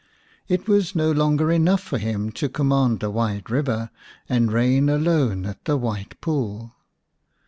It 0.47 0.67
was 0.67 0.95
no 0.95 1.11
longer 1.11 1.51
enough 1.51 1.81
for 1.83 1.99
him 1.99 2.31
to 2.31 2.49
command 2.49 3.01
the 3.01 3.11
wide 3.11 3.51
river 3.51 3.91
and 4.27 4.51
reign 4.51 4.89
alone 4.89 5.45
at 5.45 5.65
the 5.65 5.77
White 5.77 6.19
Pool. 6.21 6.73